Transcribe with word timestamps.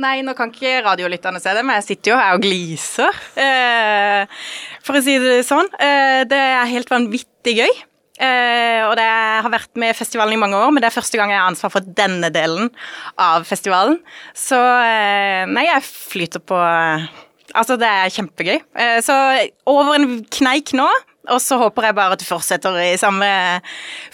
Nei, 0.00 0.22
nå 0.24 0.32
kan 0.36 0.48
ikke 0.48 0.78
radiolytterne 0.86 1.40
se 1.42 1.52
det, 1.52 1.62
men 1.68 1.76
jeg 1.80 1.88
sitter 1.90 2.14
jo 2.14 2.18
her 2.18 2.36
og 2.38 2.44
gliser. 2.44 3.18
Eh, 3.36 4.44
for 4.84 4.96
å 4.96 5.02
si 5.04 5.18
det 5.20 5.42
sånn. 5.44 5.68
Eh, 5.76 6.22
det 6.28 6.38
er 6.38 6.70
helt 6.70 6.92
vanvittig 6.92 7.58
gøy. 7.58 7.74
Eh, 8.22 8.80
og 8.86 8.94
det 8.96 9.04
har 9.04 9.50
vært 9.52 9.72
med 9.80 9.96
festivalen 9.98 10.36
i 10.36 10.40
mange 10.40 10.56
år, 10.56 10.70
men 10.72 10.80
det 10.84 10.88
er 10.88 10.96
første 10.96 11.18
gang 11.20 11.32
jeg 11.32 11.40
har 11.42 11.50
ansvar 11.50 11.72
for 11.74 11.92
denne 12.00 12.30
delen 12.32 12.70
av 13.20 13.44
festivalen. 13.48 13.98
Så 14.36 14.56
eh, 14.56 15.44
nei, 15.50 15.66
jeg 15.68 15.84
flyter 15.88 16.44
på 16.44 16.56
eh, 16.60 17.12
Altså, 17.52 17.74
det 17.76 17.84
er 17.84 18.08
kjempegøy. 18.08 18.62
Eh, 18.80 18.98
så 19.04 19.12
over 19.68 19.98
en 19.98 20.22
kneik 20.32 20.70
nå. 20.72 20.86
Og 21.30 21.38
så 21.38 21.54
håper 21.60 21.86
jeg 21.86 21.94
bare 21.94 22.16
at 22.16 22.22
du 22.22 22.26
fortsetter 22.26 22.74
i 22.82 22.96
samme 22.98 23.26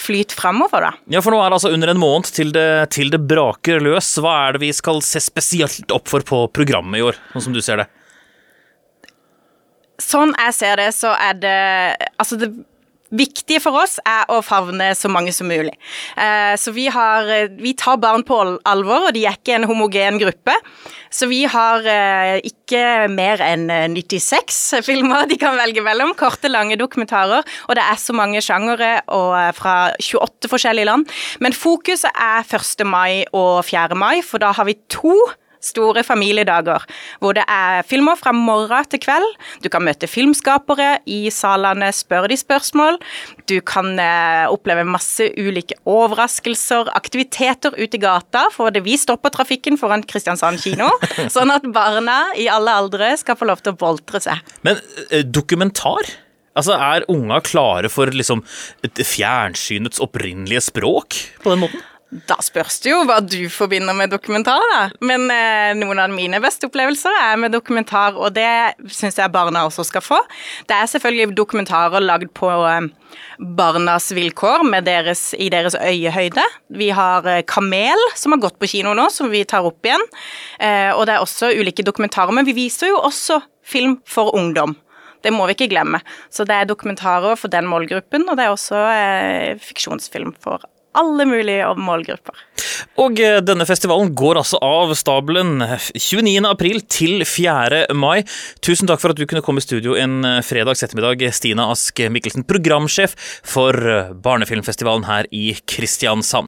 flyt 0.00 0.34
framover, 0.36 0.88
da. 0.88 0.90
Ja, 1.14 1.22
for 1.24 1.32
nå 1.32 1.38
er 1.40 1.48
det 1.48 1.56
altså 1.56 1.70
under 1.72 1.92
en 1.94 2.00
måned 2.00 2.28
til 2.36 2.52
det, 2.52 2.68
til 2.92 3.12
det 3.14 3.22
braker 3.30 3.80
løs. 3.80 4.10
Hva 4.20 4.34
er 4.48 4.58
det 4.58 4.66
vi 4.66 4.72
skal 4.76 5.00
se 5.04 5.22
spesielt 5.24 5.94
opp 5.94 6.10
for 6.12 6.26
på 6.28 6.42
programmet 6.52 7.00
i 7.00 7.06
år, 7.08 7.16
sånn 7.32 7.48
som 7.48 7.56
du 7.56 7.62
ser 7.64 7.80
det? 7.80 7.88
Sånn 10.04 10.34
jeg 10.36 10.54
ser 10.54 10.76
det, 10.78 10.90
så 10.94 11.14
er 11.16 11.40
det 11.40 11.56
Altså, 12.20 12.36
det 12.38 12.52
viktige 13.14 13.60
for 13.64 13.78
oss 13.80 13.96
er 14.06 14.28
å 14.32 14.40
favne 14.44 14.90
så 14.96 15.10
mange 15.12 15.32
som 15.34 15.48
mulig. 15.48 15.74
Eh, 16.16 16.54
så 16.60 16.72
vi 16.76 16.88
har 16.92 17.48
Vi 17.58 17.72
tar 17.74 17.96
barn 17.96 18.22
på 18.24 18.36
alvor, 18.64 19.08
og 19.08 19.14
de 19.14 19.24
er 19.26 19.36
ikke 19.36 19.56
en 19.56 19.68
homogen 19.68 20.18
gruppe. 20.20 20.54
Så 21.10 21.28
vi 21.28 21.44
har 21.48 21.84
eh, 21.88 22.38
ikke 22.44 23.08
mer 23.08 23.40
enn 23.40 23.68
96 23.94 24.82
filmer 24.84 25.26
de 25.28 25.38
kan 25.40 25.56
velge 25.56 25.82
mellom. 25.84 26.14
Korte, 26.18 26.48
lange 26.48 26.76
dokumentarer. 26.76 27.44
Og 27.68 27.76
det 27.78 27.84
er 27.84 27.98
så 28.00 28.12
mange 28.16 28.42
sjangere 28.44 29.00
fra 29.56 29.74
28 29.96 30.50
forskjellige 30.52 30.88
land. 30.88 31.08
Men 31.40 31.56
fokuset 31.56 32.10
er 32.12 32.44
1. 32.44 32.86
mai 32.86 33.24
og 33.32 33.64
4. 33.64 33.96
mai, 33.98 34.20
for 34.22 34.42
da 34.42 34.52
har 34.52 34.68
vi 34.68 34.78
to 34.92 35.16
store 35.64 36.04
familiedager, 36.06 36.84
hvor 37.22 37.36
det 37.36 37.44
er 37.50 37.82
filmer 37.88 38.18
fra 38.18 38.32
morgen 38.36 38.88
til 38.90 39.00
kveld. 39.02 39.26
Du 39.64 39.68
kan 39.72 39.84
møte 39.86 40.08
filmskapere 40.10 40.98
i 41.08 41.28
salene, 41.34 41.90
spørre 41.94 42.30
de 42.32 42.38
spørsmål. 42.38 42.98
Du 43.50 43.58
kan 43.66 43.94
eh, 44.02 44.46
oppleve 44.50 44.86
masse 44.88 45.30
ulike 45.38 45.78
overraskelser, 45.88 46.92
aktiviteter 46.98 47.76
ute 47.78 47.98
i 47.98 48.02
gata, 48.02 48.46
for 48.54 48.74
det 48.74 48.84
vi 48.86 48.98
stopper 49.00 49.34
trafikken 49.34 49.78
foran 49.80 50.04
Kristiansand 50.08 50.62
kino, 50.62 50.90
sånn 51.34 51.52
at 51.54 51.66
barna 51.74 52.20
i 52.38 52.48
alle 52.52 52.74
aldre 52.78 53.14
skal 53.20 53.38
få 53.38 53.50
lov 53.50 53.64
til 53.64 53.74
å 53.74 53.80
boltre 53.80 54.22
seg. 54.24 54.56
Men 54.66 54.80
eh, 55.10 55.26
dokumentar? 55.26 56.14
Altså, 56.58 56.74
Er 56.74 57.06
unga 57.12 57.38
klare 57.44 57.90
for 57.92 58.10
liksom 58.10 58.42
fjernsynets 58.82 60.02
opprinnelige 60.02 60.64
språk 60.72 61.20
på 61.44 61.54
den 61.54 61.62
måten? 61.62 61.84
Da 62.08 62.38
spørs 62.40 62.78
det 62.80 62.88
jo 62.88 63.02
hva 63.04 63.18
du 63.20 63.50
forbinder 63.52 63.92
med 63.92 64.08
dokumentar, 64.14 64.62
da. 64.72 64.78
Men 65.04 65.26
eh, 65.28 65.74
noen 65.76 65.98
av 66.00 66.08
mine 66.08 66.38
beste 66.40 66.70
opplevelser 66.70 67.12
er 67.12 67.34
med 67.36 67.52
dokumentar, 67.52 68.16
og 68.16 68.32
det 68.32 68.48
syns 68.88 69.18
jeg 69.20 69.32
barna 69.34 69.66
også 69.68 69.84
skal 69.84 70.04
få. 70.04 70.20
Det 70.70 70.72
er 70.72 70.88
selvfølgelig 70.88 71.36
dokumentarer 71.36 72.00
lagd 72.00 72.32
på 72.38 72.48
eh, 72.48 72.88
barnas 73.60 74.08
vilkår 74.16 74.64
deres, 74.86 75.34
i 75.36 75.50
deres 75.52 75.76
øyehøyde. 75.76 76.46
Vi 76.80 76.88
har 76.96 77.28
eh, 77.28 77.42
Kamel, 77.44 78.00
som 78.16 78.32
har 78.32 78.40
gått 78.46 78.56
på 78.56 78.72
kino 78.72 78.96
nå, 78.96 79.10
som 79.12 79.28
vi 79.28 79.44
tar 79.44 79.68
opp 79.68 79.84
igjen. 79.84 80.06
Eh, 80.64 80.94
og 80.94 81.04
det 81.04 81.18
er 81.18 81.26
også 81.26 81.52
ulike 81.60 81.84
dokumentarer, 81.84 82.32
men 82.32 82.48
vi 82.48 82.56
viser 82.56 82.88
jo 82.88 83.02
også 83.04 83.42
film 83.60 83.98
for 84.08 84.32
ungdom. 84.32 84.78
Det 85.20 85.34
må 85.34 85.44
vi 85.44 85.58
ikke 85.58 85.68
glemme. 85.74 86.00
Så 86.32 86.48
det 86.48 86.56
er 86.56 86.72
dokumentarer 86.72 87.36
for 87.36 87.52
den 87.52 87.68
målgruppen, 87.68 88.24
og 88.30 88.40
det 88.40 88.48
er 88.48 88.56
også 88.56 88.82
eh, 88.96 89.60
fiksjonsfilm 89.60 90.32
for 90.40 90.56
alle 90.56 90.77
mulige 91.06 91.74
målgrupper. 91.78 92.44
Og 93.02 93.18
eh, 93.22 93.40
denne 93.44 93.66
festivalen 93.68 94.12
går 94.18 94.40
altså 94.40 94.60
av 94.64 94.94
stabelen 94.98 95.58
29. 95.62 96.46
april 96.48 96.80
til 96.90 97.24
4. 97.26 97.86
mai. 97.98 98.22
Tusen 98.64 98.86
takk 98.90 99.02
for 99.02 99.10
at 99.10 99.18
du 99.18 99.26
kunne 99.26 99.42
komme 99.44 99.62
i 99.62 99.66
studio 99.66 99.96
en 99.98 100.22
eh, 100.26 100.40
fredags 100.46 100.84
ettermiddag, 100.86 101.26
Stina 101.34 101.68
Ask 101.72 101.98
Mikkelsen, 101.98 102.46
programsjef 102.48 103.16
for 103.46 103.74
eh, 103.74 104.12
Barnefilmfestivalen 104.14 105.08
her 105.08 105.26
i 105.34 105.56
Kristiansand. 105.66 106.46